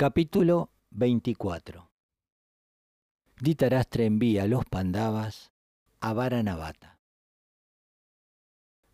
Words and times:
Capítulo 0.00 0.70
24 0.92 1.90
Ditarastra 3.38 4.04
envía 4.04 4.44
a 4.44 4.46
los 4.46 4.64
Pandavas 4.64 5.52
a 6.00 6.14
Varanavata. 6.14 6.98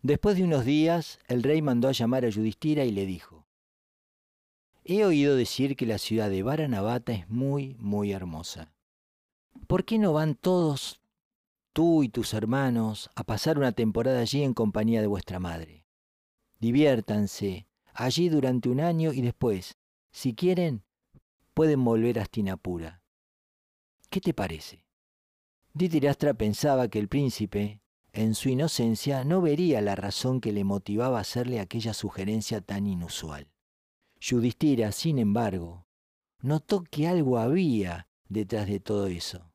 Después 0.01 0.35
de 0.35 0.43
unos 0.43 0.65
días, 0.65 1.19
el 1.27 1.43
rey 1.43 1.61
mandó 1.61 1.87
a 1.87 1.93
llamar 1.93 2.25
a 2.25 2.27
Yudhishthira 2.27 2.83
y 2.83 2.91
le 2.91 3.05
dijo: 3.05 3.47
He 4.83 5.05
oído 5.05 5.37
decir 5.37 5.77
que 5.77 5.85
la 5.85 5.97
ciudad 5.97 6.29
de 6.29 6.43
Varanavata 6.43 7.13
es 7.13 7.29
muy, 7.29 7.75
muy 7.75 8.11
hermosa. 8.11 8.73
¿Por 9.65 9.85
qué 9.85 9.99
no 9.99 10.11
van 10.11 10.35
todos, 10.35 10.99
tú 11.71 12.03
y 12.03 12.09
tus 12.09 12.33
hermanos, 12.33 13.09
a 13.15 13.23
pasar 13.23 13.57
una 13.57 13.71
temporada 13.71 14.19
allí 14.19 14.43
en 14.43 14.53
compañía 14.53 14.99
de 14.99 15.07
vuestra 15.07 15.39
madre? 15.39 15.85
Diviértanse 16.59 17.65
allí 17.93 18.27
durante 18.27 18.67
un 18.67 18.81
año 18.81 19.13
y 19.13 19.21
después, 19.21 19.77
si 20.11 20.33
quieren, 20.33 20.83
pueden 21.57 21.83
volver 21.83 22.19
a 22.19 22.21
Astinapura. 22.21 23.01
¿Qué 24.11 24.21
te 24.21 24.31
parece? 24.31 24.85
Ditirastra 25.73 26.35
pensaba 26.35 26.87
que 26.87 26.99
el 26.99 27.07
príncipe, 27.07 27.81
en 28.13 28.35
su 28.35 28.49
inocencia, 28.49 29.23
no 29.23 29.41
vería 29.41 29.81
la 29.81 29.95
razón 29.95 30.39
que 30.39 30.51
le 30.51 30.63
motivaba 30.63 31.17
a 31.17 31.21
hacerle 31.21 31.59
aquella 31.59 31.95
sugerencia 31.95 32.61
tan 32.61 32.85
inusual. 32.85 33.49
Yudhishthira, 34.19 34.91
sin 34.91 35.17
embargo, 35.17 35.87
notó 36.43 36.83
que 36.83 37.07
algo 37.07 37.39
había 37.39 38.07
detrás 38.29 38.67
de 38.67 38.79
todo 38.79 39.07
eso. 39.07 39.51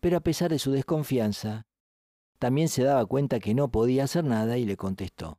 Pero 0.00 0.16
a 0.16 0.22
pesar 0.22 0.50
de 0.50 0.58
su 0.58 0.72
desconfianza, 0.72 1.68
también 2.40 2.68
se 2.68 2.82
daba 2.82 3.06
cuenta 3.06 3.38
que 3.38 3.54
no 3.54 3.70
podía 3.70 4.02
hacer 4.02 4.24
nada 4.24 4.58
y 4.58 4.64
le 4.64 4.76
contestó, 4.76 5.38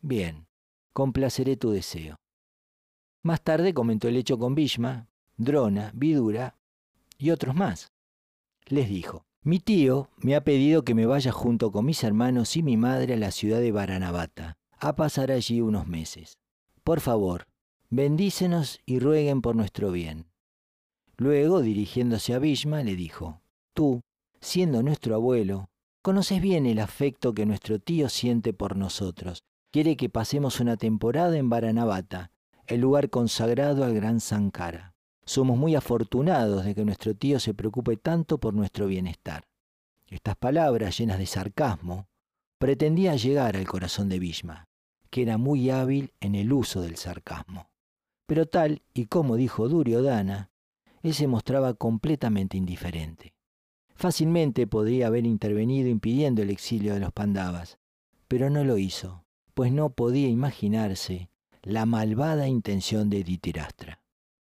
Bien, 0.00 0.46
complaceré 0.94 1.58
tu 1.58 1.70
deseo. 1.70 2.16
Más 3.22 3.42
tarde 3.42 3.74
comentó 3.74 4.08
el 4.08 4.16
hecho 4.16 4.38
con 4.38 4.54
Bhishma, 4.54 5.07
Drona, 5.38 5.92
Vidura 5.94 6.56
y 7.16 7.30
otros 7.30 7.54
más. 7.54 7.92
Les 8.66 8.88
dijo, 8.88 9.24
mi 9.42 9.60
tío 9.60 10.10
me 10.18 10.34
ha 10.34 10.42
pedido 10.42 10.84
que 10.84 10.94
me 10.94 11.06
vaya 11.06 11.30
junto 11.30 11.70
con 11.70 11.86
mis 11.86 12.02
hermanos 12.02 12.56
y 12.56 12.62
mi 12.64 12.76
madre 12.76 13.14
a 13.14 13.16
la 13.16 13.30
ciudad 13.30 13.60
de 13.60 13.70
Varanavata, 13.70 14.58
a 14.78 14.96
pasar 14.96 15.30
allí 15.30 15.60
unos 15.60 15.86
meses. 15.86 16.38
Por 16.82 17.00
favor, 17.00 17.46
bendícenos 17.88 18.80
y 18.84 18.98
rueguen 18.98 19.40
por 19.40 19.54
nuestro 19.54 19.92
bien. 19.92 20.26
Luego, 21.16 21.62
dirigiéndose 21.62 22.34
a 22.34 22.40
Bhishma, 22.40 22.82
le 22.82 22.96
dijo, 22.96 23.40
Tú, 23.74 24.02
siendo 24.40 24.82
nuestro 24.82 25.14
abuelo, 25.14 25.70
conoces 26.02 26.42
bien 26.42 26.66
el 26.66 26.80
afecto 26.80 27.32
que 27.32 27.46
nuestro 27.46 27.78
tío 27.78 28.08
siente 28.08 28.52
por 28.52 28.76
nosotros. 28.76 29.44
Quiere 29.70 29.96
que 29.96 30.08
pasemos 30.08 30.58
una 30.58 30.76
temporada 30.76 31.36
en 31.36 31.48
Varanavata, 31.48 32.32
el 32.66 32.80
lugar 32.80 33.08
consagrado 33.08 33.84
al 33.84 33.94
gran 33.94 34.18
Sankara. 34.20 34.94
Somos 35.28 35.58
muy 35.58 35.74
afortunados 35.74 36.64
de 36.64 36.74
que 36.74 36.86
nuestro 36.86 37.14
tío 37.14 37.38
se 37.38 37.52
preocupe 37.52 37.98
tanto 37.98 38.38
por 38.38 38.54
nuestro 38.54 38.86
bienestar. 38.86 39.46
Estas 40.06 40.36
palabras, 40.36 40.96
llenas 40.96 41.18
de 41.18 41.26
sarcasmo, 41.26 42.08
pretendían 42.58 43.18
llegar 43.18 43.54
al 43.54 43.66
corazón 43.66 44.08
de 44.08 44.18
Bhishma, 44.20 44.70
que 45.10 45.20
era 45.20 45.36
muy 45.36 45.68
hábil 45.68 46.14
en 46.20 46.34
el 46.34 46.50
uso 46.50 46.80
del 46.80 46.96
sarcasmo. 46.96 47.68
Pero 48.26 48.46
tal 48.46 48.80
y 48.94 49.04
como 49.04 49.36
dijo 49.36 49.68
Duryodhana, 49.68 50.50
él 51.02 51.12
se 51.12 51.26
mostraba 51.26 51.74
completamente 51.74 52.56
indiferente. 52.56 53.34
Fácilmente 53.96 54.66
podría 54.66 55.08
haber 55.08 55.26
intervenido 55.26 55.90
impidiendo 55.90 56.40
el 56.40 56.48
exilio 56.48 56.94
de 56.94 57.00
los 57.00 57.12
Pandavas, 57.12 57.78
pero 58.28 58.48
no 58.48 58.64
lo 58.64 58.78
hizo, 58.78 59.26
pues 59.52 59.72
no 59.72 59.90
podía 59.90 60.28
imaginarse 60.28 61.28
la 61.60 61.84
malvada 61.84 62.48
intención 62.48 63.10
de 63.10 63.24
Dhritarashtra. 63.24 64.00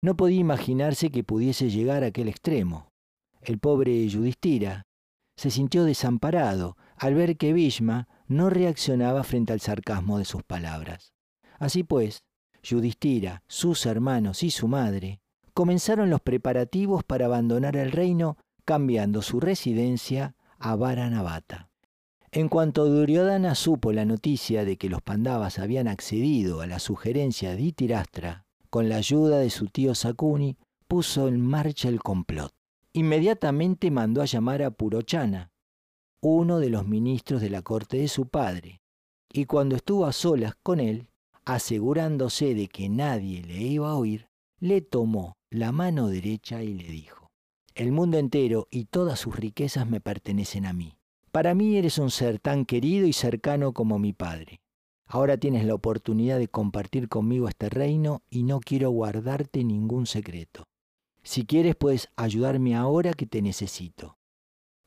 No 0.02 0.16
podía 0.16 0.40
imaginarse 0.40 1.10
que 1.10 1.24
pudiese 1.24 1.70
llegar 1.70 2.04
a 2.04 2.08
aquel 2.08 2.28
extremo. 2.28 2.92
El 3.40 3.58
pobre 3.58 4.06
Yudhishthira 4.08 4.82
se 5.36 5.50
sintió 5.50 5.84
desamparado 5.84 6.76
al 6.96 7.14
ver 7.14 7.36
que 7.36 7.52
Bhishma 7.52 8.08
no 8.26 8.50
reaccionaba 8.50 9.22
frente 9.22 9.52
al 9.52 9.60
sarcasmo 9.60 10.18
de 10.18 10.24
sus 10.24 10.42
palabras. 10.42 11.12
Así 11.58 11.82
pues, 11.82 12.24
Yudhishthira, 12.62 13.42
sus 13.46 13.86
hermanos 13.86 14.42
y 14.42 14.50
su 14.50 14.68
madre 14.68 15.20
comenzaron 15.54 16.10
los 16.10 16.20
preparativos 16.20 17.04
para 17.04 17.26
abandonar 17.26 17.76
el 17.76 17.92
reino 17.92 18.36
cambiando 18.64 19.22
su 19.22 19.40
residencia 19.40 20.34
a 20.58 20.74
Varanavata. 20.76 21.70
En 22.32 22.48
cuanto 22.48 22.86
Duryodhana 22.86 23.54
supo 23.54 23.92
la 23.92 24.04
noticia 24.04 24.64
de 24.64 24.76
que 24.76 24.90
los 24.90 25.00
Pandavas 25.00 25.58
habían 25.58 25.88
accedido 25.88 26.60
a 26.60 26.66
la 26.66 26.78
sugerencia 26.78 27.54
de 27.54 27.62
Itirastra 27.62 28.45
con 28.68 28.88
la 28.88 28.96
ayuda 28.96 29.38
de 29.38 29.50
su 29.50 29.66
tío 29.66 29.94
Sakuni, 29.94 30.56
puso 30.88 31.28
en 31.28 31.40
marcha 31.40 31.88
el 31.88 32.02
complot. 32.02 32.52
Inmediatamente 32.92 33.90
mandó 33.90 34.22
a 34.22 34.26
llamar 34.26 34.62
a 34.62 34.70
Purochana, 34.70 35.50
uno 36.20 36.58
de 36.58 36.70
los 36.70 36.86
ministros 36.86 37.40
de 37.40 37.50
la 37.50 37.62
corte 37.62 37.98
de 37.98 38.08
su 38.08 38.26
padre, 38.28 38.80
y 39.32 39.44
cuando 39.44 39.76
estuvo 39.76 40.06
a 40.06 40.12
solas 40.12 40.54
con 40.62 40.80
él, 40.80 41.08
asegurándose 41.44 42.54
de 42.54 42.68
que 42.68 42.88
nadie 42.88 43.42
le 43.42 43.58
iba 43.58 43.90
a 43.90 43.96
oír, 43.96 44.28
le 44.58 44.80
tomó 44.80 45.36
la 45.50 45.72
mano 45.72 46.08
derecha 46.08 46.62
y 46.62 46.74
le 46.74 46.88
dijo, 46.88 47.30
El 47.74 47.92
mundo 47.92 48.18
entero 48.18 48.66
y 48.70 48.86
todas 48.86 49.20
sus 49.20 49.36
riquezas 49.36 49.86
me 49.88 50.00
pertenecen 50.00 50.66
a 50.66 50.72
mí. 50.72 50.96
Para 51.30 51.54
mí 51.54 51.76
eres 51.76 51.98
un 51.98 52.10
ser 52.10 52.38
tan 52.38 52.64
querido 52.64 53.06
y 53.06 53.12
cercano 53.12 53.72
como 53.72 53.98
mi 53.98 54.12
padre. 54.12 54.60
Ahora 55.06 55.36
tienes 55.36 55.64
la 55.64 55.74
oportunidad 55.74 56.38
de 56.38 56.48
compartir 56.48 57.08
conmigo 57.08 57.48
este 57.48 57.68
reino 57.68 58.22
y 58.28 58.42
no 58.42 58.58
quiero 58.60 58.90
guardarte 58.90 59.62
ningún 59.62 60.06
secreto. 60.06 60.64
Si 61.22 61.46
quieres 61.46 61.76
puedes 61.76 62.08
ayudarme 62.16 62.74
ahora 62.74 63.12
que 63.12 63.26
te 63.26 63.40
necesito. 63.40 64.18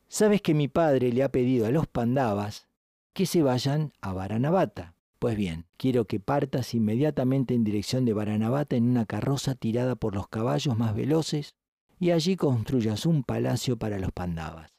Sabes 0.07 0.41
que 0.41 0.53
mi 0.53 0.67
padre 0.67 1.13
le 1.13 1.23
ha 1.23 1.31
pedido 1.31 1.67
a 1.67 1.71
los 1.71 1.87
Pandavas 1.87 2.67
que 3.13 3.25
se 3.25 3.43
vayan 3.43 3.93
a 4.01 4.13
Varanavata. 4.13 4.93
Pues 5.19 5.35
bien, 5.35 5.65
quiero 5.77 6.05
que 6.05 6.19
partas 6.19 6.73
inmediatamente 6.73 7.53
en 7.53 7.63
dirección 7.63 8.05
de 8.05 8.13
Varanavata 8.13 8.75
en 8.75 8.89
una 8.89 9.05
carroza 9.05 9.55
tirada 9.55 9.95
por 9.95 10.15
los 10.15 10.27
caballos 10.27 10.77
más 10.77 10.95
veloces 10.95 11.55
y 11.99 12.11
allí 12.11 12.35
construyas 12.35 13.05
un 13.05 13.23
palacio 13.23 13.77
para 13.77 13.99
los 13.99 14.11
Pandavas. 14.11 14.71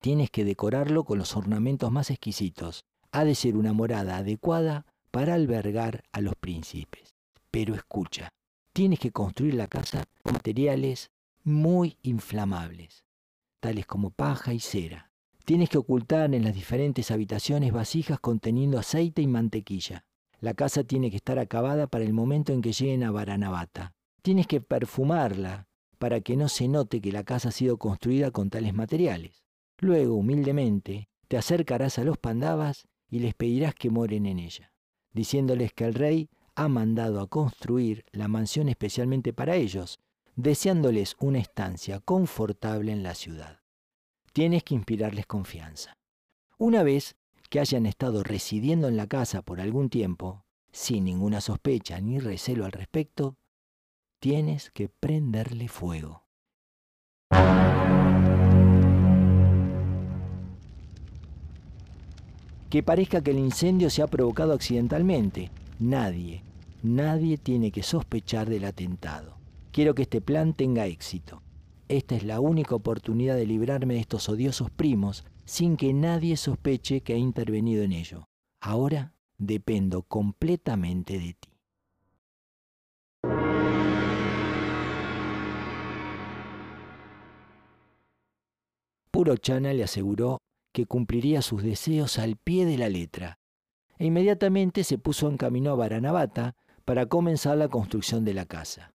Tienes 0.00 0.30
que 0.30 0.44
decorarlo 0.44 1.04
con 1.04 1.18
los 1.18 1.36
ornamentos 1.36 1.90
más 1.90 2.10
exquisitos 2.10 2.84
ha 3.16 3.24
de 3.24 3.34
ser 3.34 3.56
una 3.56 3.72
morada 3.72 4.18
adecuada 4.18 4.84
para 5.10 5.32
albergar 5.32 6.04
a 6.12 6.20
los 6.20 6.34
príncipes. 6.36 7.14
Pero 7.50 7.74
escucha, 7.74 8.28
tienes 8.74 8.98
que 8.98 9.10
construir 9.10 9.54
la 9.54 9.68
casa 9.68 10.04
con 10.22 10.34
materiales 10.34 11.10
muy 11.42 11.96
inflamables, 12.02 13.04
tales 13.60 13.86
como 13.86 14.10
paja 14.10 14.52
y 14.52 14.60
cera. 14.60 15.10
Tienes 15.46 15.70
que 15.70 15.78
ocultar 15.78 16.34
en 16.34 16.44
las 16.44 16.54
diferentes 16.54 17.10
habitaciones 17.10 17.72
vasijas 17.72 18.20
conteniendo 18.20 18.78
aceite 18.78 19.22
y 19.22 19.26
mantequilla. 19.26 20.04
La 20.40 20.52
casa 20.52 20.84
tiene 20.84 21.10
que 21.10 21.16
estar 21.16 21.38
acabada 21.38 21.86
para 21.86 22.04
el 22.04 22.12
momento 22.12 22.52
en 22.52 22.60
que 22.60 22.72
lleguen 22.72 23.02
a 23.02 23.12
Varanavata. 23.12 23.94
Tienes 24.20 24.46
que 24.46 24.60
perfumarla 24.60 25.68
para 25.96 26.20
que 26.20 26.36
no 26.36 26.50
se 26.50 26.68
note 26.68 27.00
que 27.00 27.12
la 27.12 27.24
casa 27.24 27.48
ha 27.48 27.52
sido 27.52 27.78
construida 27.78 28.30
con 28.30 28.50
tales 28.50 28.74
materiales. 28.74 29.42
Luego, 29.78 30.16
humildemente, 30.16 31.08
te 31.28 31.38
acercarás 31.38 31.98
a 31.98 32.04
los 32.04 32.18
pandavas 32.18 32.86
y 33.08 33.20
les 33.20 33.34
pedirás 33.34 33.74
que 33.74 33.90
moren 33.90 34.26
en 34.26 34.38
ella, 34.38 34.72
diciéndoles 35.12 35.72
que 35.72 35.84
el 35.84 35.94
rey 35.94 36.28
ha 36.54 36.68
mandado 36.68 37.20
a 37.20 37.28
construir 37.28 38.04
la 38.12 38.28
mansión 38.28 38.68
especialmente 38.68 39.32
para 39.32 39.56
ellos, 39.56 40.00
deseándoles 40.34 41.16
una 41.20 41.38
estancia 41.38 42.00
confortable 42.00 42.92
en 42.92 43.02
la 43.02 43.14
ciudad. 43.14 43.60
Tienes 44.32 44.64
que 44.64 44.74
inspirarles 44.74 45.26
confianza. 45.26 45.96
Una 46.58 46.82
vez 46.82 47.16
que 47.48 47.60
hayan 47.60 47.86
estado 47.86 48.22
residiendo 48.22 48.88
en 48.88 48.96
la 48.96 49.06
casa 49.06 49.42
por 49.42 49.60
algún 49.60 49.88
tiempo, 49.88 50.44
sin 50.72 51.04
ninguna 51.04 51.40
sospecha 51.40 52.00
ni 52.00 52.18
recelo 52.18 52.64
al 52.64 52.72
respecto, 52.72 53.36
tienes 54.18 54.70
que 54.70 54.88
prenderle 54.88 55.68
fuego. 55.68 56.25
Que 62.76 62.82
parezca 62.82 63.22
que 63.22 63.30
el 63.30 63.38
incendio 63.38 63.88
se 63.88 64.02
ha 64.02 64.06
provocado 64.06 64.52
accidentalmente. 64.52 65.50
Nadie, 65.78 66.42
nadie 66.82 67.38
tiene 67.38 67.70
que 67.70 67.82
sospechar 67.82 68.50
del 68.50 68.66
atentado. 68.66 69.38
Quiero 69.72 69.94
que 69.94 70.02
este 70.02 70.20
plan 70.20 70.52
tenga 70.52 70.84
éxito. 70.84 71.40
Esta 71.88 72.16
es 72.16 72.22
la 72.22 72.38
única 72.38 72.74
oportunidad 72.74 73.34
de 73.34 73.46
librarme 73.46 73.94
de 73.94 74.00
estos 74.00 74.28
odiosos 74.28 74.70
primos 74.70 75.24
sin 75.46 75.78
que 75.78 75.94
nadie 75.94 76.36
sospeche 76.36 77.00
que 77.00 77.14
he 77.14 77.18
intervenido 77.18 77.82
en 77.82 77.92
ello. 77.92 78.26
Ahora 78.60 79.14
dependo 79.38 80.02
completamente 80.02 81.18
de 81.18 81.32
ti. 81.32 81.48
Puro 89.10 89.34
Chana 89.38 89.72
le 89.72 89.82
aseguró 89.82 90.36
que 90.76 90.84
cumpliría 90.84 91.40
sus 91.40 91.62
deseos 91.62 92.18
al 92.18 92.36
pie 92.36 92.66
de 92.66 92.76
la 92.76 92.90
letra, 92.90 93.38
e 93.96 94.04
inmediatamente 94.04 94.84
se 94.84 94.98
puso 94.98 95.26
en 95.30 95.38
camino 95.38 95.70
a 95.70 95.74
Varanavata 95.74 96.54
para 96.84 97.06
comenzar 97.06 97.56
la 97.56 97.68
construcción 97.68 98.26
de 98.26 98.34
la 98.34 98.44
casa. 98.44 98.92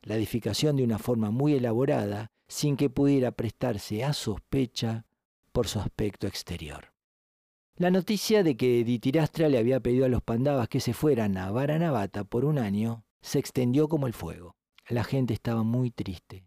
la 0.00 0.16
edificación 0.16 0.76
de 0.76 0.84
una 0.84 0.98
forma 0.98 1.30
muy 1.30 1.52
elaborada 1.52 2.30
sin 2.48 2.78
que 2.78 2.88
pudiera 2.88 3.32
prestarse 3.32 4.02
a 4.02 4.14
sospecha 4.14 5.04
por 5.52 5.68
su 5.68 5.78
aspecto 5.78 6.26
exterior. 6.26 6.94
La 7.76 7.90
noticia 7.90 8.42
de 8.42 8.56
que 8.56 8.82
Ditirastra 8.82 9.50
le 9.50 9.58
había 9.58 9.80
pedido 9.80 10.06
a 10.06 10.08
los 10.08 10.22
pandavas 10.22 10.68
que 10.68 10.80
se 10.80 10.94
fueran 10.94 11.36
a 11.36 11.50
Varanavata 11.50 12.24
por 12.24 12.46
un 12.46 12.58
año 12.58 13.04
se 13.20 13.38
extendió 13.38 13.88
como 13.88 14.06
el 14.06 14.14
fuego. 14.14 14.56
La 14.88 15.04
gente 15.04 15.34
estaba 15.34 15.64
muy 15.64 15.90
triste. 15.90 16.46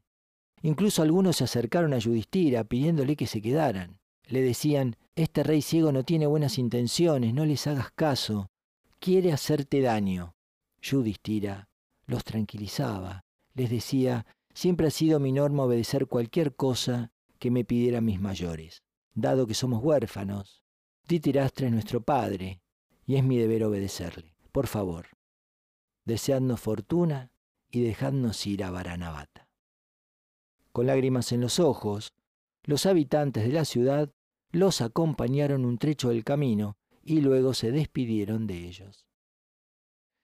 Incluso 0.63 1.04
algunos 1.04 1.38
se 1.38 1.44
acercaron 1.44 1.94
a 1.94 2.00
Yudhishthira 2.00 2.63
pidiéndole 2.63 3.15
que 3.15 3.27
se 3.27 3.42
quedaran. 3.42 4.00
Le 4.27 4.41
decían, 4.41 4.95
este 5.15 5.44
rey 5.44 5.62
ciego 5.62 5.91
no 5.91 6.03
tiene 6.03 6.27
buenas 6.27 6.57
intenciones, 6.57 7.33
no 7.33 7.45
les 7.45 7.65
hagas 7.65 7.91
caso, 7.91 8.50
quiere 9.00 9.31
hacerte 9.31 9.81
daño. 9.81 10.35
Yudhishthira 10.81 11.69
los 12.06 12.24
tranquilizaba, 12.24 13.25
les 13.53 13.69
decía, 13.69 14.25
siempre 14.53 14.88
ha 14.88 14.91
sido 14.91 15.19
mi 15.19 15.31
norma 15.31 15.63
obedecer 15.63 16.07
cualquier 16.07 16.56
cosa 16.56 17.12
que 17.39 17.51
me 17.51 17.65
pidieran 17.65 18.06
mis 18.06 18.19
mayores. 18.19 18.83
Dado 19.13 19.47
que 19.47 19.53
somos 19.53 19.83
huérfanos, 19.83 20.63
Titirastra 21.06 21.68
es 21.68 21.73
nuestro 21.73 22.01
padre 22.01 22.62
y 23.06 23.15
es 23.15 23.23
mi 23.23 23.38
deber 23.38 23.63
obedecerle. 23.63 24.35
Por 24.51 24.68
favor, 24.68 25.07
deseadnos 26.06 26.59
fortuna 26.59 27.31
y 27.69 27.81
dejadnos 27.81 28.45
ir 28.47 28.63
a 28.63 28.71
Varanavata. 28.71 29.47
Con 30.71 30.88
lágrimas 30.88 31.31
en 31.31 31.41
los 31.41 31.59
ojos, 31.59 32.13
los 32.63 32.85
habitantes 32.85 33.45
de 33.45 33.53
la 33.53 33.65
ciudad 33.65 34.12
los 34.57 34.81
acompañaron 34.81 35.65
un 35.65 35.77
trecho 35.77 36.09
del 36.09 36.24
camino 36.24 36.77
y 37.04 37.21
luego 37.21 37.54
se 37.54 37.71
despidieron 37.71 38.48
de 38.48 38.68
ellos. 38.68 39.06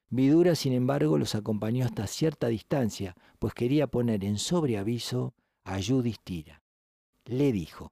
Vidura, 0.09 0.55
sin 0.55 0.73
embargo, 0.73 1.17
los 1.17 1.35
acompañó 1.35 1.85
hasta 1.85 2.07
cierta 2.07 2.47
distancia, 2.47 3.15
pues 3.39 3.53
quería 3.53 3.87
poner 3.87 4.25
en 4.25 4.37
sobreaviso 4.37 5.33
a 5.63 5.79
Yudhishthira. 5.79 6.63
Le 7.25 7.51
dijo, 7.51 7.91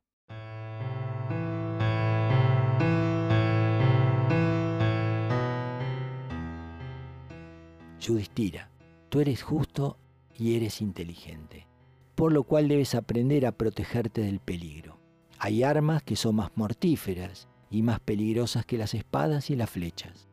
Yudhishthira, 8.00 8.72
tú 9.10 9.20
eres 9.20 9.44
justo 9.44 9.98
y 10.38 10.56
eres 10.56 10.82
inteligente, 10.82 11.68
por 12.16 12.34
lo 12.34 12.44
cual 12.44 12.68
debes 12.68 12.96
aprender 12.96 13.46
a 13.46 13.52
protegerte 13.52 14.22
del 14.22 14.40
peligro. 14.40 14.91
Hay 15.44 15.64
armas 15.64 16.04
que 16.04 16.16
son 16.16 16.36
más 16.36 16.52
mortíferas 16.54 17.48
y 17.72 17.82
más 17.82 18.00
peligrosas 18.00 18.64
que 18.64 18.78
las 18.78 18.94
espadas 18.94 19.50
y 19.50 19.56
las 19.56 19.72
flechas. 19.72 20.30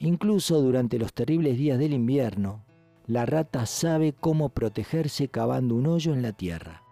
Incluso 0.00 0.60
durante 0.60 0.98
los 0.98 1.14
terribles 1.14 1.56
días 1.56 1.78
del 1.78 1.94
invierno, 1.94 2.62
la 3.06 3.24
rata 3.24 3.64
sabe 3.64 4.12
cómo 4.12 4.50
protegerse 4.50 5.28
cavando 5.28 5.74
un 5.74 5.86
hoyo 5.86 6.12
en 6.12 6.20
la 6.20 6.32
tierra. 6.32 6.82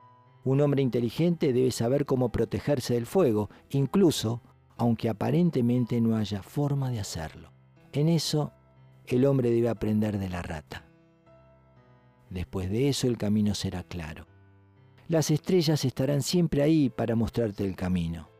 Un 0.44 0.62
hombre 0.62 0.80
inteligente 0.80 1.52
debe 1.52 1.72
saber 1.72 2.06
cómo 2.06 2.32
protegerse 2.32 2.94
del 2.94 3.04
fuego, 3.04 3.50
incluso 3.68 4.40
aunque 4.78 5.10
aparentemente 5.10 6.00
no 6.00 6.16
haya 6.16 6.42
forma 6.42 6.90
de 6.90 7.00
hacerlo. 7.00 7.52
En 7.92 8.08
eso, 8.08 8.50
el 9.04 9.26
hombre 9.26 9.50
debe 9.50 9.68
aprender 9.68 10.18
de 10.18 10.30
la 10.30 10.40
rata. 10.40 10.86
Después 12.30 12.70
de 12.70 12.88
eso 12.88 13.08
el 13.08 13.18
camino 13.18 13.54
será 13.54 13.82
claro. 13.82 14.26
Las 15.06 15.30
estrellas 15.30 15.84
estarán 15.84 16.22
siempre 16.22 16.62
ahí 16.62 16.88
para 16.88 17.14
mostrarte 17.14 17.64
el 17.64 17.76
camino. 17.76 18.30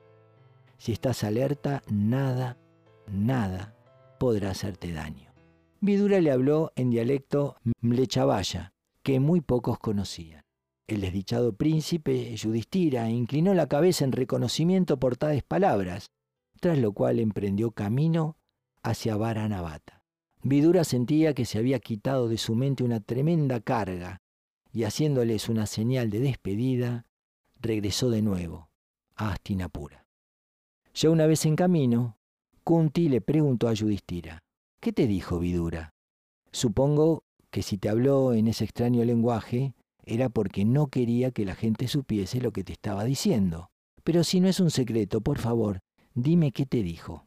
Si 0.79 0.93
estás 0.93 1.23
alerta, 1.23 1.83
nada, 1.91 2.57
nada 3.07 3.75
podrá 4.19 4.51
hacerte 4.51 4.93
daño. 4.93 5.31
Vidura 5.81 6.21
le 6.21 6.31
habló 6.31 6.73
en 6.77 6.89
dialecto 6.89 7.57
mlechavaya, 7.83 8.73
que 9.03 9.21
muy 9.21 9.43
pocos 9.43 9.79
conocían. 9.79 10.43
El 10.87 11.03
desdichado 11.03 11.55
príncipe 11.55 12.35
Yudhishthira 12.35 13.11
inclinó 13.11 13.53
la 13.53 13.69
cabeza 13.69 14.07
en 14.07 14.13
reconocimiento 14.13 14.99
por 14.99 15.19
tales 15.19 15.43
palabras, 15.43 16.11
tras 16.61 16.79
lo 16.79 16.93
cual 16.93 17.19
emprendió 17.19 17.73
camino 17.73 18.39
hacia 18.83 19.17
Varanavata. 19.17 20.03
Vidura 20.43 20.85
sentía 20.85 21.35
que 21.35 21.45
se 21.45 21.59
había 21.59 21.79
quitado 21.79 22.29
de 22.29 22.39
su 22.39 22.55
mente 22.55 22.85
una 22.85 23.01
tremenda 23.01 23.61
carga 23.61 24.23
y 24.75 24.83
haciéndoles 24.83 25.49
una 25.49 25.67
señal 25.67 26.11
de 26.11 26.19
despedida, 26.19 27.07
regresó 27.61 28.11
de 28.11 28.23
nuevo 28.23 28.69
a 29.15 29.31
Astinapura. 29.31 30.05
Ya 30.93 31.11
una 31.11 31.27
vez 31.27 31.47
en 31.47 31.55
camino, 31.55 32.19
Kunti 32.65 33.09
le 33.09 33.21
preguntó 33.21 33.69
a 33.69 33.73
Yudhishthira, 33.73 34.43
¿qué 34.81 34.93
te 34.93 35.07
dijo 35.07 35.39
Vidura? 35.39 35.95
Supongo 36.51 37.23
que 37.53 37.63
si 37.63 37.79
te 37.79 37.89
habló 37.89 38.35
en 38.35 38.49
ese 38.49 38.65
extraño 38.65 39.05
lenguaje 39.05 39.75
era 40.05 40.29
porque 40.29 40.65
no 40.65 40.89
quería 40.89 41.31
que 41.31 41.45
la 41.45 41.55
gente 41.55 41.87
supiese 41.87 42.41
lo 42.41 42.53
que 42.53 42.65
te 42.65 42.73
estaba 42.73 43.05
diciendo. 43.05 43.71
Pero 44.03 44.25
si 44.25 44.41
no 44.41 44.49
es 44.49 44.59
un 44.59 44.73
secreto, 44.73 45.21
por 45.21 45.39
favor, 45.39 45.81
dime 46.15 46.51
qué 46.51 46.67
te 46.67 46.83
dijo. 46.83 47.27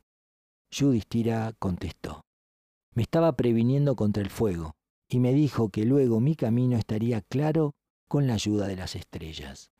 Yudhishthira 0.70 1.54
contestó, 1.60 2.26
me 2.94 3.04
estaba 3.04 3.38
previniendo 3.38 3.96
contra 3.96 4.22
el 4.22 4.30
fuego 4.30 4.77
y 5.10 5.20
me 5.20 5.34
dijo 5.34 5.70
que 5.70 5.86
luego 5.86 6.20
mi 6.20 6.36
camino 6.36 6.78
estaría 6.78 7.22
claro 7.22 7.76
con 8.08 8.28
la 8.28 8.34
ayuda 8.34 8.68
de 8.68 8.76
las 8.76 8.96
estrellas. 8.96 9.72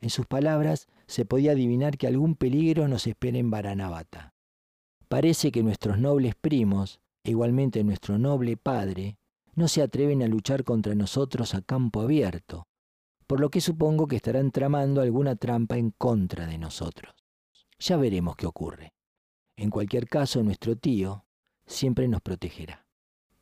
En 0.00 0.10
sus 0.10 0.26
palabras 0.26 0.88
se 1.06 1.24
podía 1.24 1.52
adivinar 1.52 1.96
que 1.96 2.06
algún 2.06 2.34
peligro 2.34 2.88
nos 2.88 3.06
espera 3.06 3.38
en 3.38 3.50
Varanavata. 3.50 4.34
Parece 5.08 5.52
que 5.52 5.62
nuestros 5.62 5.98
nobles 5.98 6.34
primos, 6.34 7.00
e 7.24 7.30
igualmente 7.30 7.82
nuestro 7.84 8.18
noble 8.18 8.56
padre, 8.56 9.18
no 9.54 9.68
se 9.68 9.82
atreven 9.82 10.22
a 10.22 10.28
luchar 10.28 10.64
contra 10.64 10.94
nosotros 10.94 11.54
a 11.54 11.62
campo 11.62 12.02
abierto, 12.02 12.66
por 13.26 13.40
lo 13.40 13.50
que 13.50 13.60
supongo 13.60 14.06
que 14.06 14.16
estarán 14.16 14.50
tramando 14.50 15.00
alguna 15.00 15.36
trampa 15.36 15.78
en 15.78 15.90
contra 15.90 16.46
de 16.46 16.58
nosotros. 16.58 17.14
Ya 17.78 17.96
veremos 17.96 18.36
qué 18.36 18.46
ocurre. 18.46 18.92
En 19.56 19.70
cualquier 19.70 20.08
caso, 20.08 20.42
nuestro 20.42 20.76
tío 20.76 21.24
siempre 21.66 22.06
nos 22.08 22.20
protegerá. 22.20 22.85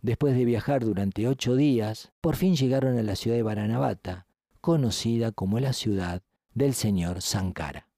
Después 0.04 0.36
de 0.36 0.44
viajar 0.44 0.84
durante 0.84 1.26
ocho 1.26 1.56
días, 1.56 2.12
por 2.20 2.36
fin 2.36 2.56
llegaron 2.56 2.98
a 2.98 3.02
la 3.02 3.16
ciudad 3.16 3.38
de 3.38 3.42
Varanavata, 3.42 4.26
conocida 4.60 5.32
como 5.32 5.58
la 5.60 5.72
ciudad 5.72 6.20
del 6.52 6.74
señor 6.74 7.22
Sankara. 7.22 7.88